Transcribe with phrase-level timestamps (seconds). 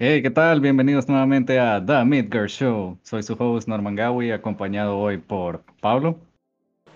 [0.00, 0.60] Hey, ¿qué tal?
[0.60, 2.96] Bienvenidos nuevamente a The Midgard Show.
[3.02, 6.14] Soy su host Norman Gawi, acompañado hoy por Pablo.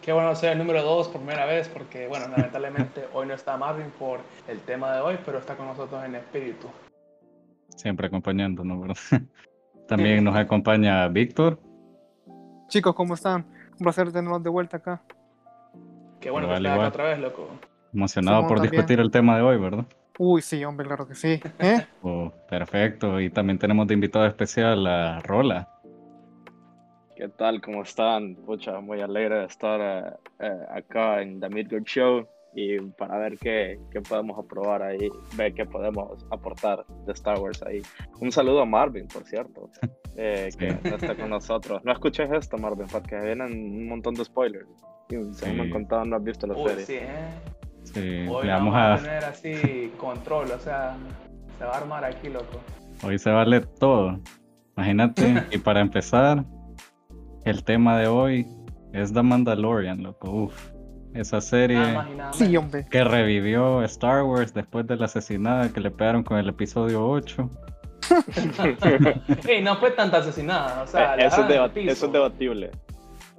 [0.02, 3.56] Qué bueno ser el número dos por primera vez, porque bueno, lamentablemente hoy no está
[3.56, 6.68] Marvin por el tema de hoy, pero está con nosotros en espíritu.
[7.74, 8.96] Siempre acompañándonos, ¿verdad?
[9.88, 11.58] También nos acompaña Víctor.
[12.68, 13.44] Chicos, ¿cómo están?
[13.72, 15.02] Un placer tenerlos de vuelta acá.
[16.20, 17.48] Qué bueno que acá otra vez, loco.
[17.92, 19.86] Emocionado por discutir el tema de hoy, ¿verdad?
[20.18, 21.40] Uy, sí, hombre, claro que sí.
[21.58, 21.86] ¿Eh?
[22.02, 23.20] Oh, perfecto.
[23.20, 25.68] Y también tenemos de invitado especial a Rola.
[27.16, 27.60] ¿Qué tal?
[27.60, 28.34] ¿Cómo están?
[28.34, 33.78] Pucha, muy alegre de estar eh, acá en The Midgard Show y para ver qué,
[33.90, 37.82] qué, podemos aprobar ahí, ver qué podemos aportar de Star Wars ahí.
[38.20, 39.70] Un saludo a Marvin, por cierto,
[40.16, 41.82] eh, que está con nosotros.
[41.84, 44.68] No escuches esto, Marvin, porque vienen un montón de spoilers.
[45.08, 46.84] Y según me han contado, no has visto la serie.
[46.84, 47.61] Sí, ¿eh?
[47.84, 50.96] Sí, Hoy le vamos, a tener así control, o sea,
[51.58, 52.60] se va a armar aquí, loco.
[53.02, 54.20] Hoy se vale todo.
[54.76, 56.44] Imagínate, y para empezar,
[57.44, 58.46] el tema de hoy
[58.92, 60.30] es The Mandalorian, loco.
[60.30, 60.72] Uf,
[61.14, 61.78] esa serie
[62.90, 67.50] que revivió Star Wars después de la asesinada que le pegaron con el episodio 8.
[69.46, 71.50] Ey, no fue tanta asesinada, o sea, eh, eso, es
[71.88, 72.70] eso, es debatible.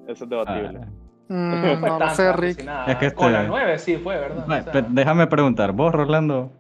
[0.08, 0.82] Eso es debatible.
[0.82, 1.03] Ah.
[1.30, 2.60] Mm, no, no sé, Rick.
[2.88, 3.16] Es que este...
[3.16, 4.46] Con la 9 sí fue, ¿verdad?
[4.46, 4.82] o sea...
[4.90, 6.52] Déjame preguntar, vos, Rolando,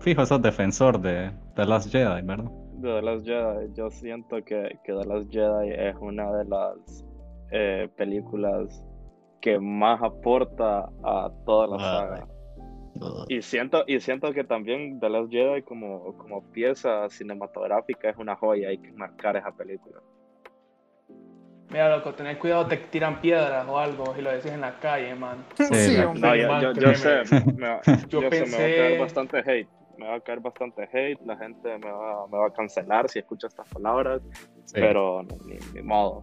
[0.00, 2.50] fijo, sos defensor de The Last Jedi, ¿verdad?
[2.74, 7.04] De The Last Jedi, yo siento que, que The Last Jedi es una de las
[7.50, 8.82] eh, películas
[9.40, 12.28] que más aporta a toda la saga.
[13.28, 18.34] Y siento, y siento que también The Last Jedi como, como pieza cinematográfica es una
[18.36, 20.00] joya, hay que marcar esa película.
[21.70, 25.14] Mira, loco, tenés cuidado, te tiran piedras o algo y lo decís en la calle,
[25.14, 25.44] man.
[25.56, 27.22] Sí, no, yo, yo, sé,
[27.56, 28.46] me, yo, yo pensé...
[28.46, 29.68] sé, me va a caer bastante hate.
[29.98, 33.18] Me va a caer bastante hate, la gente me va, me va a cancelar si
[33.18, 34.22] escucha estas palabras,
[34.72, 36.22] pero ni, ni, modo.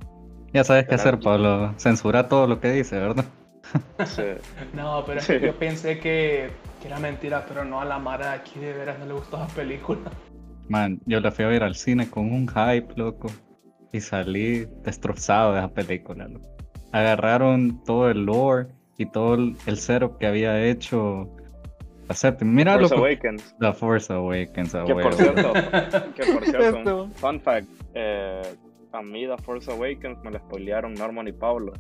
[0.54, 1.74] Ya sabes qué hacer, Pablo.
[1.78, 3.26] Censura todo lo que dice, ¿verdad?
[4.06, 4.24] Sí.
[4.74, 6.50] no, pero es que yo pensé que,
[6.82, 9.48] que, era mentira, pero no a la Mara aquí de veras no le gustó la
[9.48, 10.10] película.
[10.70, 13.28] Man, yo la fui a ver al cine con un hype, loco
[13.96, 16.28] y salí destrozado de esa película.
[16.92, 18.68] Agarraron todo el lore
[18.98, 21.30] y todo el, el setup que había hecho
[22.42, 23.56] Mira Force Awakens.
[23.60, 24.74] The Force Awakens.
[24.86, 25.54] Que por cierto,
[26.16, 28.42] que por cierto fun fact, eh,
[28.92, 31.74] a mí The Force Awakens me lo spoilearon Norman y Pablo.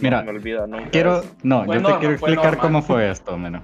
[0.00, 3.62] Mira, me olvida nunca quiero, no, yo te quiero explicar cómo fue esto, menos.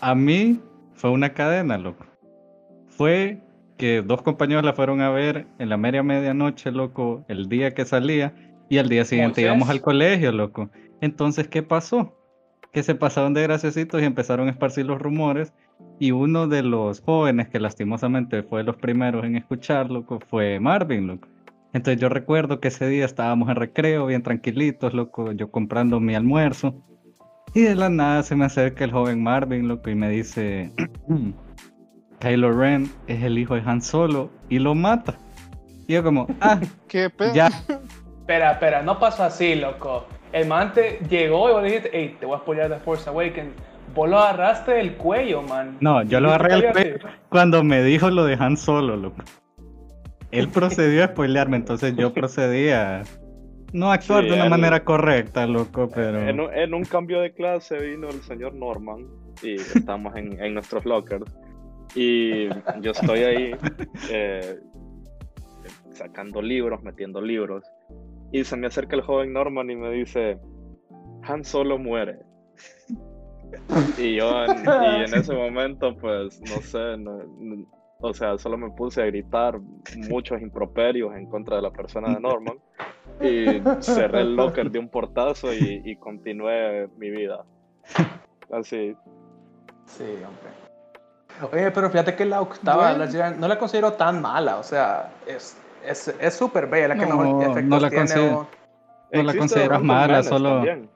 [0.00, 0.60] A mí
[0.94, 2.06] fue una cadena, loco.
[2.88, 3.40] Fue
[3.80, 7.86] que dos compañeros la fueron a ver en la media medianoche, loco, el día que
[7.86, 8.34] salía,
[8.68, 10.68] y al día siguiente íbamos al colegio, loco.
[11.00, 12.14] Entonces, ¿qué pasó?
[12.74, 15.54] Que se pasaron de graciositos y empezaron a esparcir los rumores,
[15.98, 21.06] y uno de los jóvenes que lastimosamente fue los primeros en escuchar, loco, fue Marvin,
[21.06, 21.28] loco.
[21.72, 26.14] Entonces yo recuerdo que ese día estábamos en recreo, bien tranquilitos, loco, yo comprando mi
[26.14, 26.74] almuerzo,
[27.54, 30.70] y de la nada se me acerca el joven Marvin, loco, y me dice...
[32.20, 35.14] Kylo Ren es el hijo de Han Solo y lo mata.
[35.86, 37.34] Y yo como, ah, qué pedo.
[37.34, 37.46] Ya.
[38.20, 40.06] Espera, espera, no pasó así, loco.
[40.32, 43.54] El man te llegó y vos dijiste, hey, te voy a spoiler The Force Awakens.
[43.94, 45.78] Vos lo agarraste del cuello, man.
[45.80, 46.98] No, yo lo agarré del cuello
[47.28, 49.22] cuando me dijo lo de Han Solo, loco.
[50.30, 53.02] Él procedió a spoilearme, entonces yo procedí a
[53.72, 56.20] no actuar de una manera correcta, loco, pero...
[56.20, 59.06] En un, en un, cambio de clase vino el señor Norman
[59.42, 61.24] y estamos en, en nuestros lockers.
[61.94, 62.48] Y
[62.80, 63.56] yo estoy ahí
[64.10, 64.60] eh,
[65.92, 67.64] sacando libros, metiendo libros.
[68.32, 70.38] Y se me acerca el joven Norman y me dice,
[71.22, 72.20] Han Solo muere.
[73.98, 76.96] Y yo en, y en ese momento, pues, no sé,
[78.02, 79.60] o sea, solo me puse a gritar
[80.08, 82.58] muchos improperios en contra de la persona de Norman.
[83.20, 87.44] Y cerré el locker de un portazo y, y continué mi vida.
[88.50, 88.94] Así.
[89.84, 90.59] Sí, hombre.
[91.52, 95.56] Oye, pero fíjate que la octava no la considero tan mala, o sea, es
[96.34, 98.04] súper es, bella, la que no, mejor efectos no la tiene.
[98.04, 98.48] Considero,
[99.12, 100.54] no la consideras mala, solo...
[100.56, 100.90] También.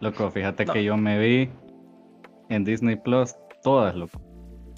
[0.00, 0.72] Loco, fíjate no.
[0.72, 1.50] que yo me vi
[2.48, 4.18] en Disney Plus todas, loco.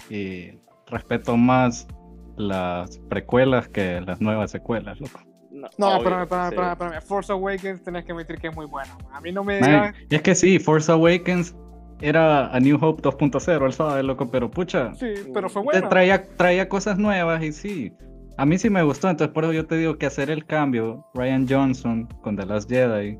[0.09, 1.87] Y respeto más
[2.35, 5.19] las precuelas que las nuevas secuelas, loco.
[5.49, 7.01] No, no espérame, espérame, espérame, espérame.
[7.01, 8.97] Force Awakens tenés que admitir que es muy bueno.
[9.13, 9.95] A mí no me digas...
[10.09, 11.55] Es que sí, Force Awakens
[12.03, 14.93] era a New Hope 2.0, él sabe, loco, pero pucha.
[14.95, 15.89] Sí, pero fue bueno.
[15.89, 17.93] Traía, traía cosas nuevas y sí.
[18.37, 21.05] A mí sí me gustó, entonces por eso yo te digo que hacer el cambio,
[21.13, 23.17] Ryan Johnson con The Last Jedi,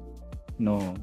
[0.57, 0.95] no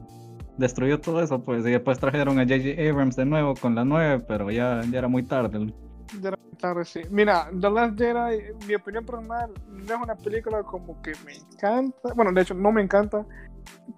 [0.59, 2.88] destruyó todo eso, pues, y después trajeron a J.J.
[2.88, 5.73] Abrams de nuevo con la 9, pero ya, ya era muy tarde.
[6.21, 7.00] Ya, claro, sí.
[7.11, 12.12] Mira, The Last Jedi, mi opinión personal, no es una película como que me encanta.
[12.15, 13.25] Bueno, de hecho, no me encanta.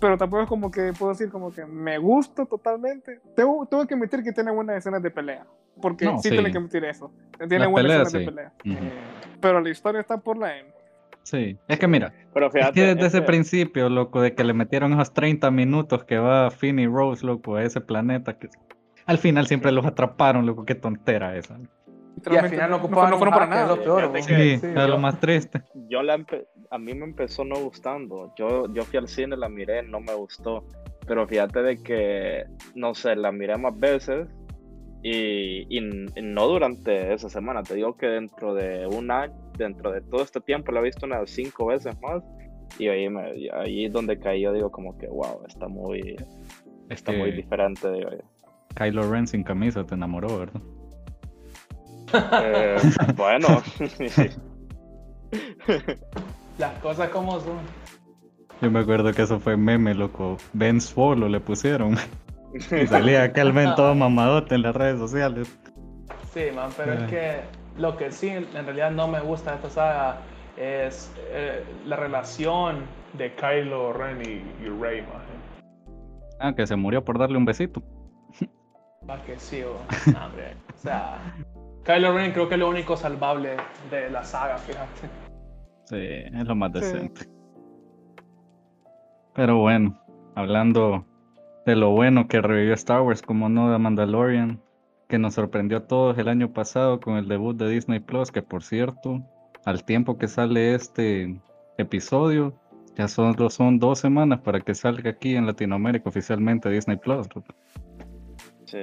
[0.01, 3.21] Pero tampoco es como que puedo decir como que me gusta totalmente.
[3.37, 5.47] Tengo, tengo que admitir que tiene buenas escenas de pelea.
[5.81, 6.35] Porque No, sí, sí.
[6.35, 7.11] tiene que admitir eso.
[7.49, 8.19] Tiene buenas peleas, escenas sí.
[8.19, 8.53] de pelea.
[8.79, 8.85] Ujú.
[8.87, 8.93] Eh,
[9.41, 10.69] Pero la historia está por la M.
[11.23, 12.73] Sí, es que mira, Pero es fíjate.
[12.73, 16.81] que desde ese principio, loco, de que le metieron esos 30 minutos que va Finn
[16.81, 18.49] y Rose, loco, a ese planeta, que
[19.07, 21.59] al final siempre los atraparon, loco, qué tontera esa.
[22.31, 23.77] Y al final no no, ocupaban no un fueron para hack, es nada.
[23.77, 24.11] lo peor.
[24.11, 24.23] ¿no?
[24.23, 25.63] Sí, Sí, era lo más triste.
[25.89, 28.33] yo la empe- a mí me empezó no gustando.
[28.37, 30.65] Yo, yo fui al cine, la miré, no me gustó.
[31.07, 34.29] Pero fíjate de que, no sé, la miré más veces
[35.03, 37.63] y, y- y no durante esa semana.
[37.63, 41.07] Te digo que dentro de un año, dentro de todo este tiempo, la he visto
[41.07, 42.23] unas cinco veces más.
[42.79, 46.17] Y ahí, me, ahí es donde caí, yo digo como que, wow, está muy,
[46.89, 48.19] Es está muy diferente, digo yo.
[48.77, 50.63] Kylo Ren sin camisa te enamoró, ¿verdad?
[52.41, 52.77] Eh,
[53.17, 53.63] bueno,
[56.59, 57.59] Las cosas como son.
[58.61, 60.37] Yo me acuerdo que eso fue meme, loco.
[60.53, 61.97] Ben Swolo le pusieron.
[62.55, 65.59] Y salía aquel men todo mamadote en las redes sociales.
[66.33, 66.97] Sí, man, pero Eh.
[67.05, 67.41] es que
[67.81, 70.17] lo que sí en realidad no me gusta de esta saga
[70.57, 72.83] es eh, la relación
[73.15, 75.23] de Kylo Ren y, y Rey, man.
[76.39, 77.83] Ah, que se murió por darle un besito.
[79.09, 80.55] Va que sí, hombre.
[80.75, 81.19] O sea,
[81.85, 83.57] Kylo Ren creo que es lo único salvable
[83.91, 85.09] de la saga, fíjate.
[85.85, 86.81] Sí, es lo más Sí.
[86.81, 87.27] decente.
[89.35, 89.99] Pero bueno,
[90.35, 91.07] hablando
[91.67, 94.61] de lo bueno que revivió Star Wars, como no de Mandalorian,
[95.09, 98.43] que nos sorprendió a todos el año pasado con el debut de Disney Plus, que
[98.43, 99.21] por cierto,
[99.65, 101.41] al tiempo que sale este
[101.79, 102.55] episodio,
[102.97, 107.27] ya solo son dos semanas para que salga aquí en Latinoamérica oficialmente Disney Plus.
[108.67, 108.79] Sí,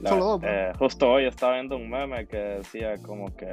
[0.00, 0.48] la- Solo dos, ¿no?
[0.48, 3.48] eh, justo hoy estaba viendo un meme que decía como que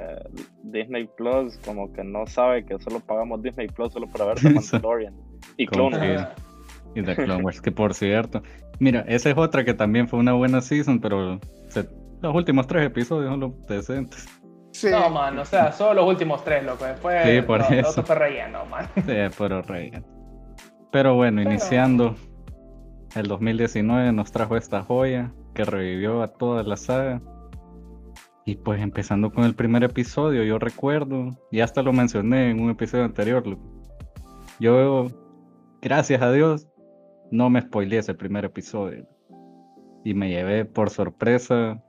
[0.64, 4.50] Disney Plus como que no sabe que solo pagamos Disney Plus solo para ver The
[4.82, 5.14] Mandalorian
[5.58, 6.30] y Clone que- Wars.
[6.96, 8.42] Y de Clone Wars, que por cierto,
[8.80, 11.90] mira, esa es otra que también fue una buena season, pero se-
[12.22, 14.26] los últimos tres episodios son los decentes.
[14.72, 14.88] Sí.
[14.92, 16.86] No, man, o sea, solo los últimos tres, loco.
[16.86, 17.90] Después, Sí, por lo- lo eso.
[17.90, 18.88] otro fue relleno, man.
[18.96, 20.06] Sí, pero relleno.
[20.92, 22.16] Pero bueno, Pero- iniciando
[23.16, 27.20] el 2019 nos trajo esta joya que revivió a toda la saga.
[28.46, 32.70] Y pues empezando con el primer episodio, yo recuerdo, y hasta lo mencioné en un
[32.70, 33.44] episodio anterior,
[34.60, 35.08] yo,
[35.82, 36.68] gracias a Dios,
[37.32, 39.08] no me spoileé ese primer episodio.
[40.04, 41.82] Y me llevé por sorpresa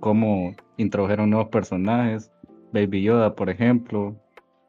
[0.00, 2.30] cómo introdujeron nuevos personajes.
[2.74, 4.20] Baby Yoda, por ejemplo,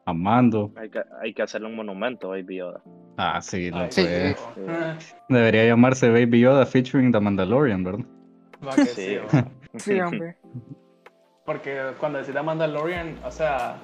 [0.06, 0.72] Amando.
[0.76, 2.80] Hay que, hay que hacerle un monumento a Baby Yoda.
[3.18, 4.02] Ah, sí, lo Ay, Sí.
[4.02, 4.34] fue.
[5.28, 8.04] Debería llamarse Baby Yoda featuring The Mandalorian, ¿verdad?
[8.66, 9.18] Va que Sí.
[9.30, 9.38] sí.
[9.78, 10.36] Sí, hombre.
[11.44, 13.76] Porque cuando decís Mandalorian, o sea,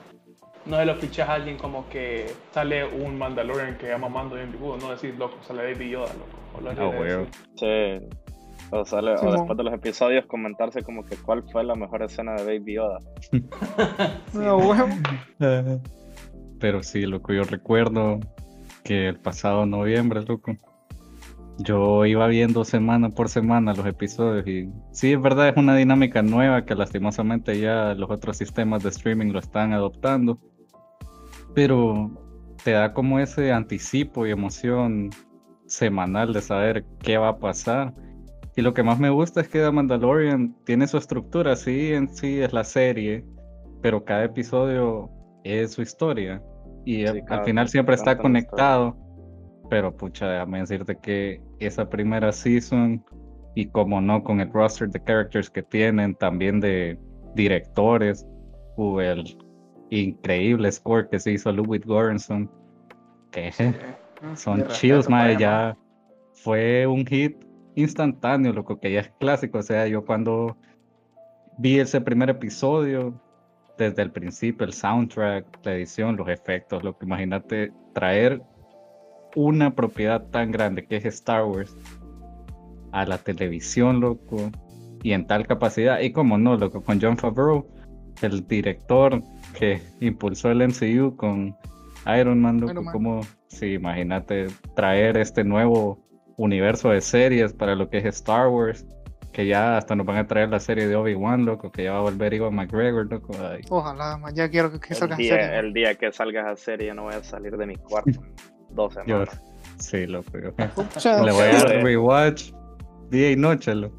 [0.66, 4.36] no se lo fichas a alguien como que sale un Mandalorian que llama Mando
[4.78, 6.38] no decís, loco, sale Baby Yoda, loco.
[6.58, 6.74] O lo Ah,
[7.20, 7.28] así.
[7.56, 8.06] Sí.
[8.70, 9.32] O, sale, o Simón.
[9.36, 12.98] después de los episodios comentarse como que cuál fue la mejor escena de Baby Yoda.
[13.30, 13.44] Sí,
[14.32, 14.88] No, huevo.
[16.58, 18.18] Pero sí, loco, yo recuerdo
[18.84, 20.56] que el pasado noviembre, loco,
[21.58, 26.22] yo iba viendo semana por semana los episodios y sí, es verdad, es una dinámica
[26.22, 30.38] nueva que lastimosamente ya los otros sistemas de streaming lo están adoptando,
[31.54, 32.10] pero
[32.64, 35.10] te da como ese anticipo y emoción
[35.66, 37.94] semanal de saber qué va a pasar.
[38.54, 42.14] Y lo que más me gusta es que The Mandalorian tiene su estructura, sí, en
[42.14, 43.24] sí es la serie,
[43.80, 45.10] pero cada episodio
[45.44, 46.42] es su historia.
[46.84, 48.96] Y Sí, al- final siempre está conectado.
[49.70, 53.02] Pero pucha, déjame decirte que esa primera season,
[53.54, 56.98] y como no, con el roster de characters que tienen, también de
[57.34, 58.26] directores,
[58.76, 59.36] hubo el
[59.90, 62.50] increíble score que se hizo Ludwig Göransson,
[63.30, 63.50] que
[64.36, 65.76] son Mi respeto chills, él, ya
[66.34, 67.36] fue un hit
[67.74, 69.58] instantáneo, lo que ya es clásico.
[69.58, 70.56] O sea, yo cuando
[71.58, 73.14] vi ese primer episodio,
[73.82, 78.42] desde el principio, el soundtrack, la edición, los efectos, lo que imagínate traer
[79.34, 81.76] una propiedad tan grande que es Star Wars
[82.92, 84.50] a la televisión, loco,
[85.02, 87.66] y en tal capacidad, y como no, loco, con John Favreau,
[88.20, 89.22] el director
[89.58, 91.56] que impulsó el MCU con
[92.18, 92.92] Iron Man, loco, Iron Man.
[92.92, 95.98] como, sí, imagínate traer este nuevo
[96.36, 98.86] universo de series para lo que es Star Wars,
[99.32, 101.98] que ya hasta nos van a traer la serie de Obi-Wan, loco, que ya va
[101.98, 105.18] a volver Iwan McGregor, loco, ay, Ojalá, man, ya quiero que, que El salga en
[105.22, 105.58] día, serie.
[105.58, 108.20] el día que salgas a serie no voy a salir de mi cuarto
[108.70, 109.42] dos yo, semanas.
[109.78, 110.52] sí, loco, yo-
[111.24, 112.52] le voy a dar rewatch
[113.10, 113.98] día y noche, loco.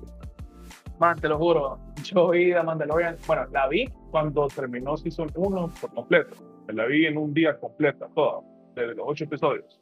[0.99, 5.71] Man, te lo juro, yo vi The Mandalorian, bueno, la vi cuando terminó Season 1
[5.81, 6.35] por completo.
[6.67, 8.39] La vi en un día completo, toda,
[8.75, 9.81] desde los ocho episodios.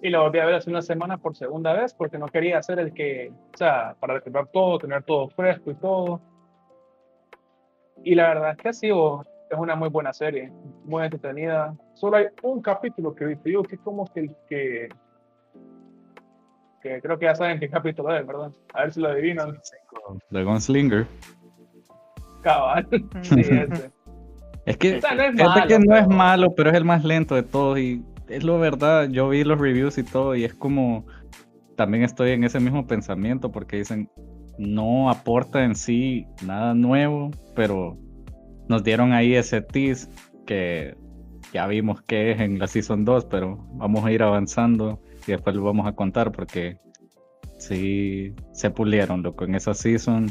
[0.00, 2.78] Y la volví a ver hace una semana por segunda vez porque no quería hacer
[2.78, 6.20] el que, o sea, para recordar todo, tener todo fresco y todo.
[8.04, 10.52] Y la verdad es que ha sido, es una muy buena serie,
[10.84, 11.74] muy entretenida.
[11.94, 14.88] Solo hay un capítulo que viste yo que es como que el que,
[16.80, 18.52] que creo que ya saben qué capítulo es, ¿verdad?
[18.74, 19.58] A ver si lo adivinan.
[20.30, 21.06] The Gunslinger.
[22.42, 22.86] Cabal.
[23.22, 23.90] sí, ese.
[24.64, 26.84] Es que, O sea, no es malo, que no es pero- malo, pero es el
[26.84, 29.08] más lento de todos y es lo verdad.
[29.10, 31.06] Yo vi los reviews y todo y es como
[31.76, 34.10] también estoy en ese mismo pensamiento porque dicen
[34.58, 37.96] no aporta en sí nada nuevo, pero
[38.68, 40.08] nos dieron ahí ese tease
[40.46, 40.96] que
[41.52, 45.54] ya vimos que es en la season 2, pero vamos a ir avanzando y después
[45.54, 46.78] lo vamos a contar porque
[47.58, 50.26] sí se pulieron loco en esa season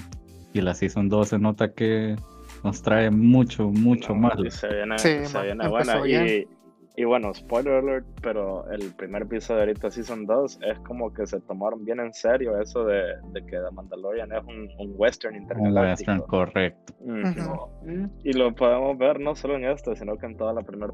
[0.53, 2.15] y la season 2 se nota que
[2.63, 4.33] nos trae mucho, mucho No, más.
[4.49, 6.01] Se viene, Sí, se viene buena.
[6.01, 6.27] bien.
[6.27, 6.56] Y,
[6.99, 11.27] y bueno, spoiler alert, pero el primer episodio de ahorita Season 2 es como que
[11.27, 15.35] se tomaron bien en serio eso de, de que The Mandalorian es un, un western
[15.35, 16.11] Un intergaláctico.
[16.11, 16.93] western, correcto.
[18.23, 20.91] Y lo podemos ver no solo en esto, sino que en toda la primera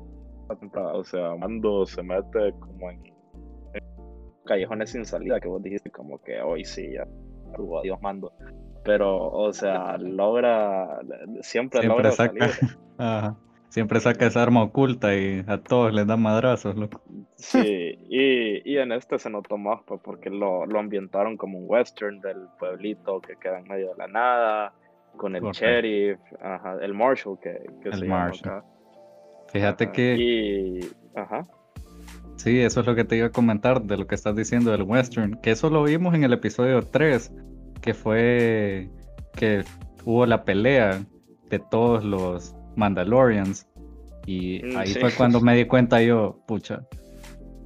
[0.59, 0.93] temporada.
[0.93, 2.99] O sea, Mando se mete como en,
[3.73, 3.83] en
[4.45, 7.07] callejones sin salida, que vos dijiste como que hoy sí, ya,
[7.55, 8.33] tuvo adiós Mando.
[8.83, 10.99] Pero, o sea, logra,
[11.39, 12.77] siempre, Siempre logra saca, salir.
[12.97, 13.37] ajá,
[13.73, 17.01] siempre saca esa arma oculta y a todos les da madrazos, loco.
[17.35, 17.59] Sí,
[18.09, 22.21] y, y en este se notó más pues, porque lo, lo ambientaron como un western
[22.21, 24.73] del pueblito que queda en medio de la nada,
[25.17, 25.65] con el Correcto.
[25.65, 27.51] sheriff, ajá, el marshal que,
[27.81, 28.49] que El se llama marshal.
[28.49, 28.65] acá.
[29.47, 30.79] Fíjate Ajá, que Y,
[31.15, 31.47] ajá,
[32.37, 34.83] sí, eso es lo que te iba a comentar de lo que estás diciendo del
[34.83, 37.31] western, que eso lo vimos en el episodio 3,
[37.81, 38.89] que fue
[39.35, 39.63] que
[40.05, 41.03] hubo la pelea
[41.49, 43.67] de todos los Mandalorians
[44.25, 44.99] y Mm, ahí sí.
[44.99, 46.81] fue cuando me di cuenta yo, pucha,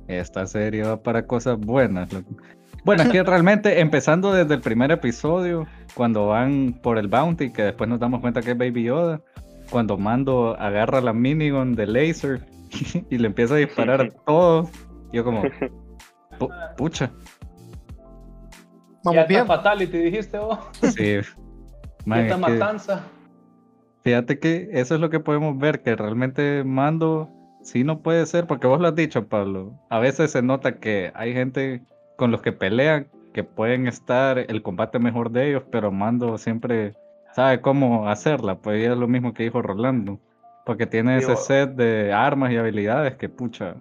[0.07, 2.09] esta serie va para cosas buenas.
[2.83, 7.63] Bueno, es que realmente empezando desde el primer episodio, cuando van por el bounty, que
[7.63, 9.21] después nos damos cuenta que es Baby Yoda,
[9.69, 12.45] cuando Mando agarra la minigun de laser
[13.09, 14.69] y le empieza a disparar a todos,
[15.11, 15.43] yo como,
[16.39, 17.11] pu- pucha,
[19.03, 19.45] Ya Vamos bien.
[19.47, 20.57] Fatality, dijiste vos.
[20.81, 21.17] sí.
[22.05, 23.03] Man, ya está es que- Matanza.
[24.07, 27.29] Fíjate que eso es lo que podemos ver, que realmente Mando
[27.61, 29.73] sí no puede ser, porque vos lo has dicho, Pablo.
[29.89, 31.81] A veces se nota que hay gente
[32.15, 36.93] con los que pelean que pueden estar el combate mejor de ellos, pero Mando siempre
[37.33, 38.55] sabe cómo hacerla.
[38.55, 40.21] Pues es lo mismo que dijo Rolando,
[40.65, 43.75] porque tiene ese set de armas y habilidades que, pucha,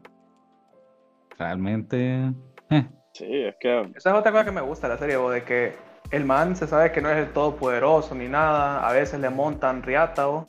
[1.39, 2.33] realmente.
[2.71, 5.45] eh, sí, es que Esa es otra cosa que me gusta de la serie, de
[5.45, 8.87] que el man se sabe que no es el todopoderoso ni nada.
[8.87, 10.49] A veces le montan riata, bo,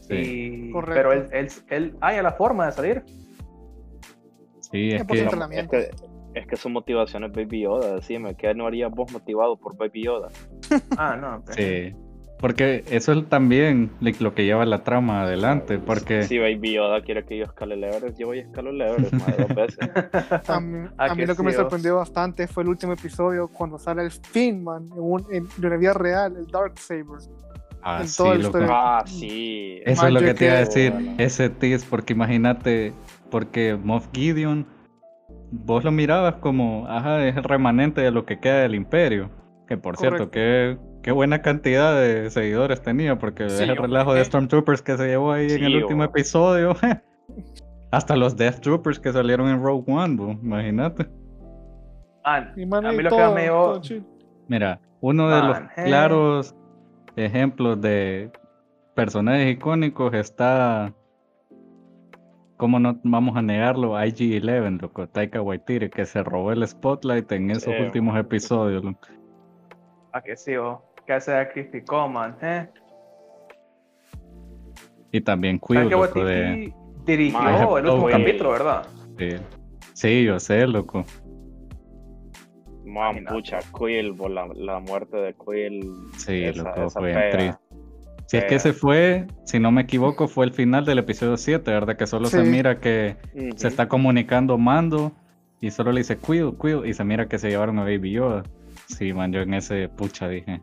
[0.00, 0.72] sí, y...
[0.72, 3.04] Pero él, él, él haya la forma de salir.
[4.60, 5.90] sí, es que es que,
[6.34, 10.04] es que su motivación es Baby Yoda, decime, ¿qué no harías vos motivado por Baby
[10.04, 10.28] Yoda?
[10.96, 11.36] Ah, no.
[11.36, 11.50] ok.
[11.52, 11.94] sí.
[12.40, 13.90] Porque eso es también
[14.20, 17.82] lo que lleva la trama adelante, porque Si Baby Yoda quiere que yo escale el
[17.82, 19.78] Everest, yo voy a escalar el Everest más de dos veces.
[20.48, 23.48] A mí, a mí que lo que me sí, sorprendió bastante fue el último episodio
[23.48, 27.04] cuando sale el Finman en, un, en, de la vida real, el Dark Saber.
[27.82, 28.50] ah, en sí, toda la.
[28.70, 29.80] Ah, sí.
[29.84, 31.14] Eso Man, es lo que te iba a decir, Bueno.
[31.18, 32.92] ese tease, porque imagínate,
[33.30, 34.64] porque Moff Gideon,
[35.50, 39.28] vos lo mirabas como, ajá, es el remanente de lo que queda del imperio,
[39.66, 40.97] que por cierto, Correcto.
[41.08, 44.24] Qué, buena cantidad de seguidores tenía, porque Sí, es el relajo de ¿eh?
[44.24, 46.74] Stormtroopers que se llevó ahí en el último episodio,
[47.90, 51.06] hasta los Death Troopers que salieron en Rogue One, imagínate.
[52.24, 53.80] Ah, Y man, a mí lo que todo- me llevó...
[54.48, 55.84] Mira, uno de los eh.
[55.84, 56.54] claros
[57.16, 58.30] ejemplos de
[58.94, 60.92] personajes icónicos está,
[62.56, 63.92] ¿cómo no vamos a negarlo?
[63.98, 68.20] IG-11, loco, Taika Waititi, que se robó el spotlight en esos Sí, últimos man.
[68.24, 68.84] episodios.
[68.84, 68.98] loco.
[70.12, 70.52] Ah, que sí,
[71.08, 72.36] que se sacrificó, man.
[72.42, 72.68] ¿eh?
[75.10, 76.72] Y también ¿Sabes Quill, loco, de...
[77.06, 78.86] Dirigió el último capítulo, verdad?
[79.18, 79.28] Sí.
[79.94, 81.04] Sí, yo sé, loco.
[82.84, 85.90] Man, pucha, Quill, por la, la muerte de Quill.
[86.18, 87.58] Sí, esa- loco, esa fue triste.
[88.26, 91.70] Si es que ese fue, si no me equivoco, fue el final del episodio 7,
[91.70, 91.96] ¿verdad?
[91.96, 93.16] Que solo se mira que
[93.56, 95.12] se está comunicando Mando
[95.62, 98.42] y solo le dice Quill, Quill y se mira que se llevaron a Baby Yoda.
[98.86, 100.60] Sí, man, yo en ese pucha dije,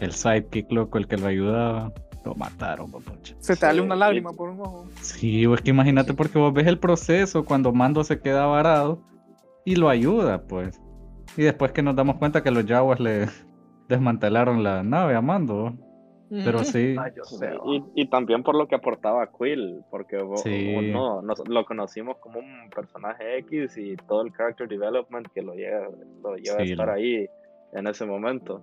[0.00, 1.92] el sidekick loco, el que lo ayudaba,
[2.24, 3.34] lo mataron, po, pucha.
[3.38, 4.86] Se te sale Sí, una lágrima por un ojo.
[5.00, 9.02] Sí, o es que imagínate porque vos ves el proceso cuando Mando se queda varado
[9.64, 10.80] y lo ayuda, pues.
[11.36, 13.26] Y después que nos damos cuenta que los Jaguars le,
[13.88, 15.74] desmantelaron la nave a Mando.
[16.30, 20.42] Pero sí, Ay, yo sé, Y, y también por lo que aportaba Quill, porque vos-
[20.42, 20.74] Sí.
[20.74, 25.42] vos no, nos- lo conocimos como un personaje X y todo el character development que
[25.42, 25.88] lo lleva,
[26.22, 27.26] lo lleva a estar ahí
[27.72, 28.62] en ese momento.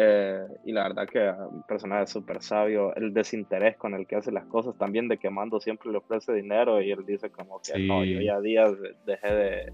[0.00, 4.14] Eh, y la verdad que ah, un personaje súper sabio, el desinterés con el que
[4.14, 7.60] hace las cosas, también de que Mando siempre le ofrece dinero y él dice como
[7.60, 8.70] que no, yo ya días
[9.04, 9.72] dejé de,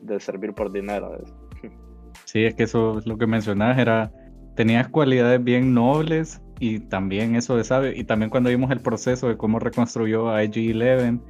[0.00, 1.22] de servir por dinero.
[2.24, 4.10] sí, es que eso es lo que mencionabas, era,
[4.56, 9.28] tenías cualidades bien nobles y también eso de sabio, y también cuando vimos el proceso
[9.28, 11.20] de cómo reconstruyó a IG-11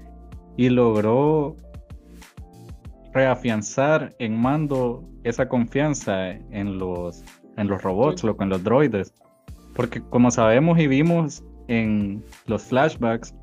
[0.56, 1.56] y logró
[3.12, 7.24] reafianzar en mando esa confianza en los,
[7.58, 9.12] en los robots, loco, en los droides.
[9.74, 13.34] Porque como sabemos y vimos en los flashbacks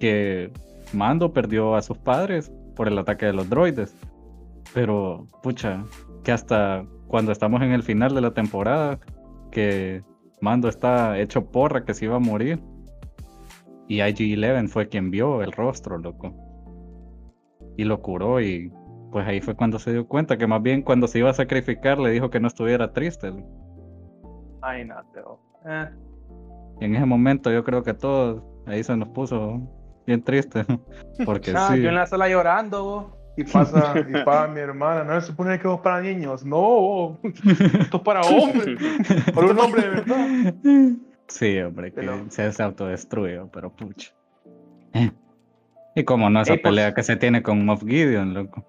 [0.00, 0.52] que
[0.92, 3.94] Mando perdió a sus padres por el ataque de los droides.
[4.74, 5.84] Pero, pucha,
[6.24, 8.98] que hasta cuando estamos en el final de la temporada,
[9.52, 10.02] que
[10.40, 12.60] Mando está hecho porra que se iba a morir.
[13.88, 16.34] Y IG-11 fue quien vio el rostro, loco.
[17.76, 18.72] Y lo curó y
[19.10, 21.98] pues ahí fue cuando se dio cuenta que más bien cuando se iba a sacrificar
[21.98, 23.32] le dijo que no estuviera triste.
[24.62, 25.40] Ay, no, Teo.
[25.66, 25.88] Eh,
[26.80, 29.60] Y en ese momento yo creo que todos ahí se nos puso
[30.06, 30.66] bien tristes.
[31.24, 31.82] Porque ah, sí.
[31.82, 33.06] Yo en la sala llorando, vos.
[33.36, 36.44] Y pasa, y para mi hermana, no se supone que es para niños.
[36.44, 38.78] No, esto es para hombres.
[39.34, 40.26] Para un hombre de verdad.
[41.28, 44.10] Sí, hombre, que Pero- se, autodestruyó, pero pucha.
[44.92, 45.10] Eh.
[45.94, 48.64] Y como no, esa Ey, pues- pelea que se tiene con Moff Gideon, loco.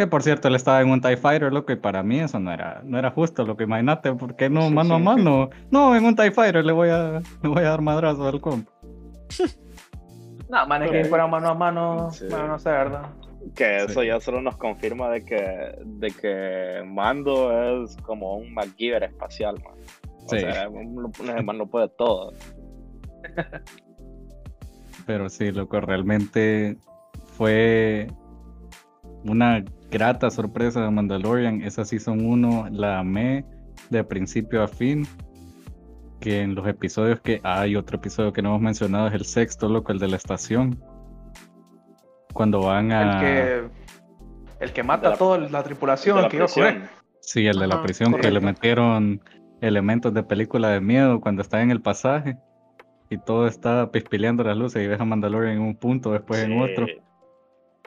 [0.00, 2.50] Que por cierto, él estaba en un TIE Fighter, loco, y para mí eso no
[2.50, 3.62] era, no era justo, loco.
[3.62, 5.50] Imagínate, ¿por qué no Sí, mano a mano?
[5.70, 8.66] No, en un TIE Fighter le voy a, le voy a dar madrazo al comp.
[10.48, 12.24] No, man, es que fuera mano a mano, Sí.
[12.30, 13.10] bueno, no sé, ¿verdad?
[13.54, 14.06] Que eso Sí.
[14.06, 17.52] ya solo nos confirma de que, de que Mando
[17.84, 19.74] es como un MacGyver espacial, man.
[20.24, 20.38] O Sí.
[20.40, 22.32] sea, un, un man lo puede todo.
[25.04, 26.78] Pero sí, loco, realmente
[27.36, 28.06] fue
[29.26, 31.62] una grata sorpresa de Mandalorian.
[31.62, 33.44] Esa Season 1 la amé
[33.90, 35.06] de principio a fin.
[36.20, 39.68] Que en los episodios que hay otro episodio que no hemos mencionado es el sexto,
[39.68, 40.78] loco, el de la estación.
[42.32, 43.02] Cuando van a.
[43.02, 46.48] El que, el que mata la- a toda la tripulación, el que iba a.
[47.20, 49.20] Sí, el de la Ajá, prisión, que le metieron
[49.60, 52.36] elementos de película de miedo cuando está en el pasaje.
[53.10, 56.52] Y todo está pispileando las luces y ves a Mandalorian en un punto, después en
[56.52, 56.58] Sí.
[56.60, 56.86] otro.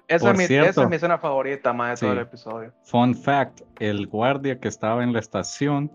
[0.07, 0.69] Esa, es mi, cierto.
[0.69, 2.73] esa es mi escena favorita, más de todo el episodio.
[2.83, 5.91] Fun fact, el guardia que estaba en la estación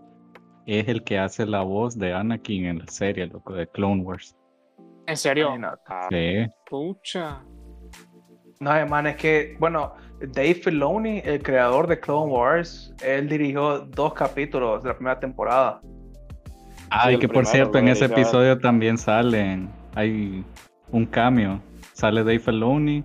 [0.65, 4.35] es el que hace la voz de Anakin en la serie, loco, de Clone Wars.
[5.07, 5.49] ¿En serio?
[5.87, 7.41] Ah, Sí, Pucha.
[8.59, 14.13] No, man, es que, bueno, Dave Filoni, el creador de Clone Wars, él dirigió dos
[14.13, 15.81] capítulos de la primera temporada.
[16.89, 20.43] Ay, el que por primero cierto, en ese episodio también salen, hay
[20.91, 21.61] un cambio.
[21.93, 23.03] Sale Dave Filoni,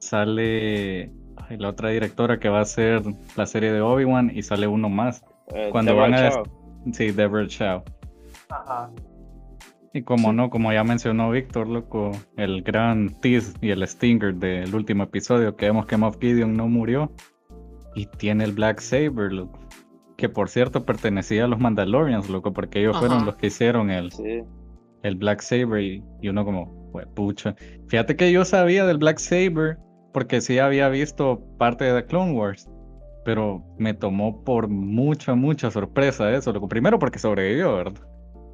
[0.00, 1.12] sale
[1.48, 3.02] ay, la otra directora que va a hacer
[3.36, 5.22] la serie de Obi-Wan y sale uno más.
[5.54, 6.44] eh, Cuando Deborah van a- Chow.
[6.92, 7.82] Sí, Deborah Chow.
[8.48, 8.90] Ajá.
[9.92, 14.72] Y como no, como ya mencionó Víctor, loco, el gran tease y el stinger del
[14.74, 17.12] último episodio, que vemos que Moff Gideon no murió
[17.96, 19.58] y tiene el Black Saber, loco.
[20.16, 24.12] Que por cierto pertenecía a los Mandalorians, loco, porque ellos fueron los que hicieron el,
[24.12, 24.42] Sí.
[25.02, 27.56] el Black Saber y, y uno como, "Hue pucha.
[27.88, 29.78] Fíjate que yo sabía del Black Saber
[30.12, 32.68] porque sí había visto parte de The Clone Wars,
[33.24, 36.52] pero me tomó por mucha, mucha sorpresa eso.
[36.68, 38.02] Primero porque sobrevivió, ¿verdad?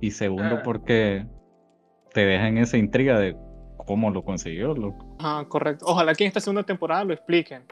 [0.01, 0.63] Y segundo Ah.
[0.65, 1.27] porque
[2.13, 3.37] te dejan esa intriga de
[3.87, 5.17] cómo lo consiguió, loco.
[5.19, 5.85] Ajá, correcto.
[5.89, 7.63] Ojalá que en esta segunda temporada lo expliquen.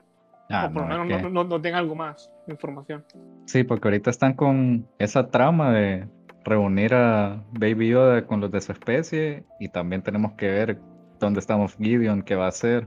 [0.51, 3.05] Ah, o por lo no, menos que- no, no- nos den algo más de información.
[3.47, 6.07] Sí, porque ahorita están con esa trama de
[6.44, 10.79] reunir a Baby Yoda con los de su especie y también tenemos que ver
[11.18, 12.87] dónde estamos Gideon, qué va a hacer.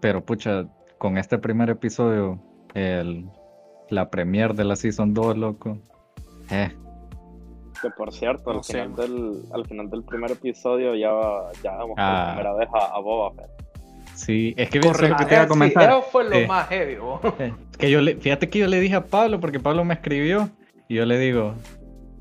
[0.00, 0.66] Pero pucha,
[0.98, 2.38] con este primer episodio,
[2.74, 3.26] el,
[3.90, 5.78] la premiere de la Season 2, loco.
[6.50, 6.72] Eh,
[7.82, 11.10] Que por cierto, No al, sé, final del, al final del primer episodio ya,
[11.62, 12.24] ya vemos Ah.
[12.26, 13.50] por primera vez a, a Boba Fett.
[14.14, 15.90] sí, es que lo que te iba a sí, comentar.
[15.90, 16.46] eso fue lo Eh.
[16.46, 17.20] más heavy, vos.
[17.38, 20.48] Eh, que yo le, fíjate que yo le dije a Pablo, porque Pablo me escribió,
[20.88, 21.54] y yo le digo,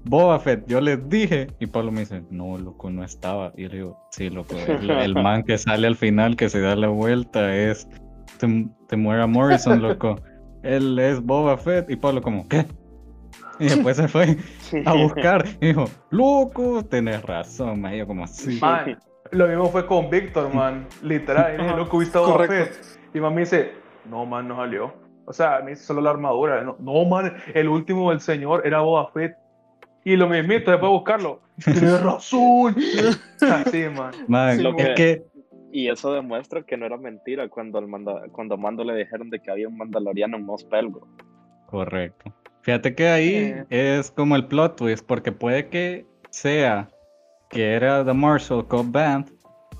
[0.06, 3.54] Boba Fett, yo les dije, y Pablo me dice, no, loco, no estaba.
[3.56, 6.60] Y yo le digo, sí, loco, el, el man que sale al final, que se
[6.60, 7.88] da la vuelta, es
[8.40, 10.18] Tem- Temuera Morrison, loco.
[10.62, 12.66] Él es Boba Fett, y Pablo como, ¿qué?
[13.60, 14.36] Y después se fue
[14.86, 17.94] a buscar, y dijo, loco, tenés razón, man.
[17.94, 18.60] Y yo como, sí.
[18.60, 18.98] Man,
[19.32, 20.86] lo mismo fue con Víctor, man.
[21.02, 21.54] Literal.
[21.54, 22.74] Y dije, Ajá, loco, ¿viste a Boba correcto.
[22.74, 23.00] Fett?
[23.14, 23.72] Y man me dice,
[24.10, 24.94] no, man, no salió.
[25.26, 26.62] O sea, me dice solo la armadura.
[26.64, 29.36] No, no, man, el último del señor era Boba Fett.
[30.06, 31.40] Y lo mismito, después de buscarlo.
[31.64, 32.76] Tienes razón.
[33.42, 34.12] Así, man.
[34.28, 35.24] Man, Lo es que-
[35.72, 39.30] Y eso demuestra que no era mentira cuando, el manda, cuando a Mando le dijeron
[39.30, 41.08] de que había un mandaloriano en Mos Pelgo.
[41.68, 42.34] Correcto.
[42.62, 43.66] Fíjate que ahí Eh.
[43.70, 46.90] es como el plot twist, porque puede que sea
[47.50, 49.32] que era The Marshall Code Band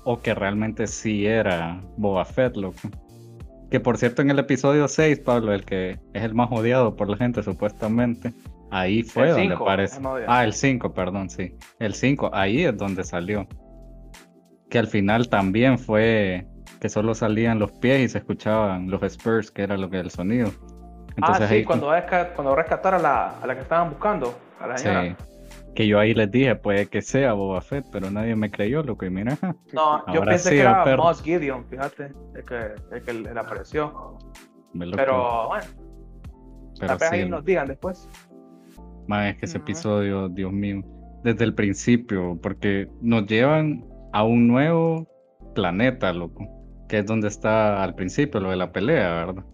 [0.04, 2.78] o que realmente sí era Boba Fett, loco.
[3.70, 7.08] Que por cierto, en el episodio 6, Pablo, el que es el más odiado por
[7.08, 8.32] la gente supuestamente,
[8.78, 10.00] ahí fue El donde cinco, aparece.
[10.26, 11.56] Ah, el 5, perdón, sí.
[11.78, 13.46] El 5, ahí es donde salió.
[14.70, 16.46] Que al final también fue
[16.80, 20.10] que solo salían los pies y se escuchaban los Spurs, que era lo que el
[20.10, 20.50] sonido.
[21.22, 21.90] ah, sí, ahí- cuando,
[22.34, 25.04] cuando rescatar a la, a la que estaban buscando, a la señora.
[25.04, 25.16] Sí.
[25.74, 29.04] Que yo ahí les dije, puede que sea Boba Fett, pero nadie me creyó, loco.
[29.06, 29.36] Y mira,
[29.72, 33.30] No, yo pensé sí, que era pero- Moss Gideon, fíjate, el que, el que le
[33.30, 34.18] apareció.
[34.96, 35.64] Pero bueno,
[36.78, 38.08] Pero tal vez sí, ahí nos digan después.
[39.06, 40.82] Man, es que ese episodio, Dios mío,
[41.22, 45.08] desde el principio, porque nos llevan a un nuevo
[45.54, 46.46] planeta, loco,
[46.88, 49.44] que es donde está al principio lo de la pelea, ¿verdad?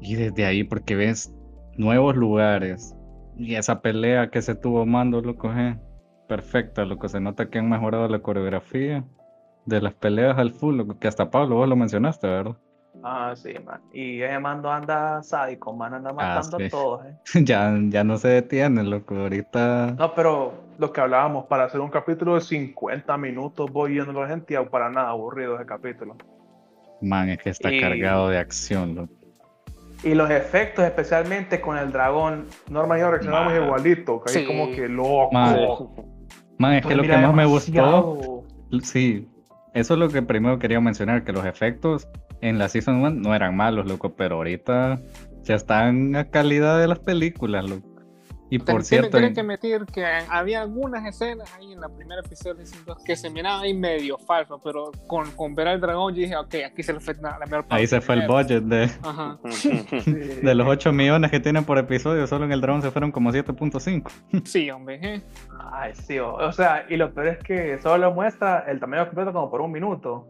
[0.00, 1.34] Y desde ahí, porque ves
[1.76, 2.94] nuevos lugares
[3.36, 5.78] y esa pelea que se tuvo mando, loco, eh,
[6.28, 7.08] perfecta, loco.
[7.08, 9.04] Se nota que han mejorado la coreografía
[9.66, 12.56] de las peleas al full, loco, que hasta Pablo vos lo mencionaste, ¿verdad?
[13.02, 13.80] Ah, sí, man.
[13.92, 16.64] Y ese mando anda sádico, man, anda matando Ah, sí.
[16.66, 17.16] a todos, eh.
[17.44, 19.14] ya, ya no se detiene, loco.
[19.16, 24.10] Ahorita, No, pero Lo que hablábamos, para hacer un capítulo de 50 minutos, voy yendo
[24.18, 26.16] a la gente y para nada aburrido ese capítulo.
[27.00, 29.12] man, es que está Y- cargado de acción, loco.
[30.02, 32.46] Y los efectos, especialmente con el dragón.
[32.68, 33.62] Norman y yo reaccionamos Man.
[33.64, 34.44] igualito, que Sí.
[34.46, 35.30] como que loco.
[35.32, 35.56] Man.
[36.58, 38.42] Man, es que lo que más me gustó,
[38.82, 39.28] sí,
[39.74, 42.08] eso es lo que primero quería mencionar, que los efectos
[42.48, 45.00] en la Season 1 no eran malos, loco, pero ahorita
[45.42, 47.90] ya están a calidad de las películas, loco.
[48.50, 52.20] Y por cierto, tienen en- que admitir que había algunas escenas ahí en la primera
[52.24, 55.80] episodio de Season 2 que se miraban ahí medio falso, pero con, con ver al
[55.80, 57.74] dragón yo dije, ok, aquí se le fue la, la mejor parte.
[57.76, 59.38] ahí se fue el budget de, Ajá.
[60.42, 63.32] de los 8 millones que tienen por episodio, solo en el dragón se fueron como
[63.32, 64.10] 7.5.
[64.44, 65.00] Sí, hombre.
[65.02, 65.22] eh.
[65.72, 69.32] Ay, sí, o, o sea, y lo peor es que solo muestra el tamaño completo
[69.32, 70.28] como por un minuto.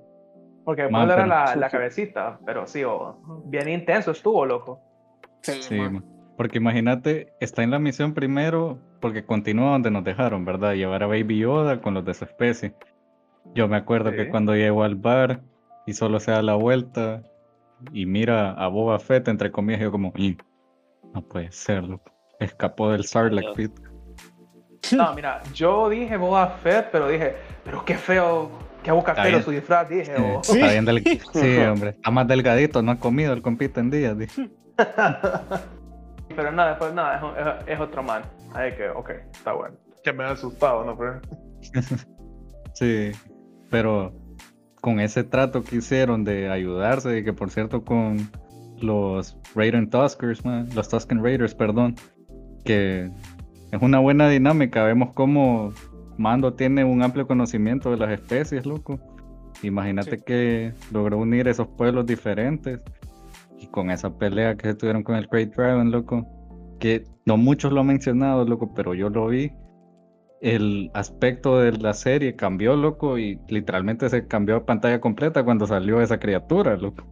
[0.64, 4.80] Porque después Man, era la, la cabecita, pero sí, o, bien intenso estuvo, loco.
[5.42, 6.04] Sí, Sí, man.
[6.36, 10.72] porque imagínate, está en la misión primero, porque continúa donde nos dejaron, ¿verdad?
[10.74, 12.74] Llevar a Baby Yoda con los de su especie.
[13.54, 14.30] Yo me acuerdo que Sí.
[14.30, 15.42] cuando llegó al bar
[15.86, 17.22] y solo se da la vuelta
[17.92, 20.38] y mira a Boba Fett, entre comillas, yo como, "Y,
[21.12, 22.10] no puede ser, loco.
[22.40, 23.54] Escapó del Sarlacc.
[23.54, 23.72] Pit.
[24.96, 28.50] No, mira, yo dije Boba Fett, pero dije, pero qué feo,
[28.84, 29.42] qué Está feo bien.
[29.42, 30.14] su disfraz, dije.
[30.16, 31.90] o- Sí, está bien del- sí, hombre.
[31.90, 34.16] Está más delgadito, no ha comido el compite en días.
[34.18, 34.48] dije.
[36.36, 38.22] Pero nada, después nada, es, es- es otro man.
[38.54, 39.76] Ahí que, ok, está bueno.
[40.02, 40.96] Que me ha asustado, ¿no?
[40.96, 41.20] Pero...
[42.74, 43.12] Sí,
[43.70, 44.12] pero
[44.80, 48.28] con ese trato que hicieron de ayudarse, y que por cierto con
[48.80, 51.94] los Raiden Tuskers, man, los Tusken Raiders, perdón,
[52.64, 53.12] que
[53.70, 54.82] es una buena dinámica.
[54.82, 55.72] Vemos cómo
[56.16, 58.98] Mando tiene un amplio conocimiento de las especies, loco.
[59.62, 60.24] Imagínate Sí.
[60.24, 62.80] que logró unir esos pueblos diferentes
[63.58, 66.26] y con esa pelea que se tuvieron con el Great Dragon, loco,
[66.78, 69.52] que no muchos lo han mencionado, loco, pero yo lo vi
[70.44, 75.66] el aspecto de la serie cambió, loco, y literalmente se cambió a pantalla completa cuando
[75.66, 77.02] salió esa criatura, loco.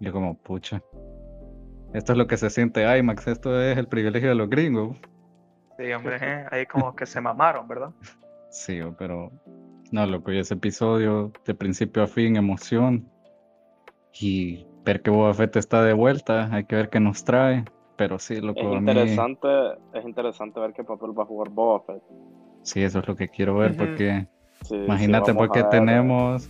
[0.00, 0.82] Yo como, pucha.
[1.94, 4.98] Esto es lo que se siente IMAX, esto es el privilegio de los gringos.
[5.76, 7.90] Sí, hombre, eh, ahí como que se mamaron, ¿verdad?
[8.50, 9.30] Sí, oh, pero
[9.92, 13.10] no, loco, y ese episodio de principio a fin, emoción.
[14.18, 17.64] Y ver que Boba Fett está de vuelta, hay que ver qué nos trae.
[17.96, 19.48] Pero sí, loco, Es a mí, interesante,
[19.94, 22.02] es interesante ver qué papel va a jugar Boba Fett.
[22.62, 24.26] sí, eso es lo que quiero ver, porque
[24.62, 26.48] Sí, sí, imagínate, vamos porque a ver, tenemos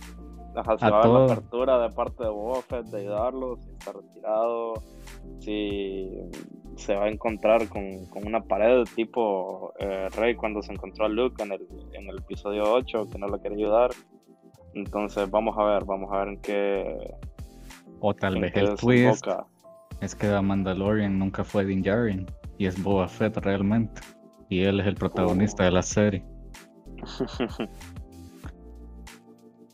[0.55, 1.27] ajá, si a va todo.
[1.27, 4.73] la apertura de parte de Boba Fett de ayudarlo, si está retirado,
[5.39, 6.09] si
[6.77, 11.09] se va a encontrar con, con una pared tipo eh, Rey cuando se encontró a
[11.09, 13.91] Luke en el, en el episodio 8 que no le quería ayudar.
[14.73, 17.15] Entonces vamos a ver, vamos a ver en qué,
[17.99, 19.25] O tal vez el twist
[20.01, 22.27] es que The Mandalorian nunca fue Din Djarin
[22.59, 24.01] y es Boba Fett realmente.
[24.49, 26.23] Y él es el protagonista de la serie.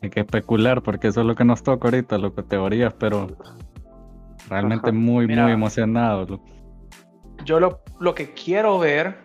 [0.02, 3.28] Hay que especular porque eso es lo que nos toca ahorita, lo que teorías, pero
[4.48, 5.44] realmente muy, Mira.
[5.44, 6.26] muy emocionado.
[6.26, 6.53] loco.
[7.44, 9.16] Yo lo, lo que quiero ver,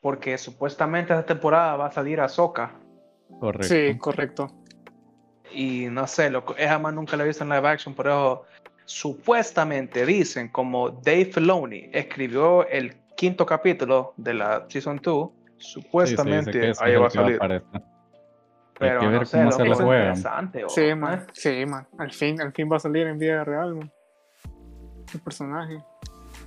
[0.00, 2.72] porque supuestamente esta temporada va a salir Ahsoka.
[3.40, 3.68] Correcto.
[3.68, 4.50] Sí, correcto.
[5.52, 8.44] Y no sé, loco, esa más nunca la he visto en live action, por eso
[8.84, 16.80] supuestamente dicen como Dave Filoni escribió el quinto capítulo de la Season 2, Supuestamente Sí,
[16.84, 17.62] ahí es va a va a salir.
[18.78, 20.06] pero que ver no sé, cómo lo se es juegan.
[20.16, 20.64] interesante.
[20.68, 21.26] Sí, man.
[21.32, 21.88] Sí, man.
[21.98, 23.92] Al fin, al fin va a salir en vida real, man.
[25.12, 25.78] El personaje.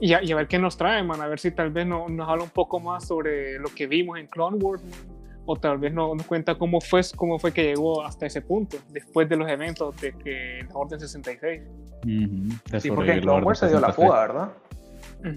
[0.01, 1.21] Y a, y a ver qué nos trae, man.
[1.21, 4.17] A ver si tal vez no- nos habla un poco más sobre lo que vimos
[4.17, 4.91] en Clone Wars, man.
[5.45, 8.77] O tal vez no- nos cuenta cómo fue, cómo fue que llegó hasta ese punto,
[8.89, 11.61] después de los eventos de que la Orden 66.
[12.03, 14.07] Ujú, de Sí, porque en Clone la Wars se dio la 66.
[14.07, 14.51] fuga, ¿verdad?